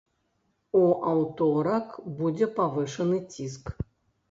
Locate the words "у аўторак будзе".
0.79-2.51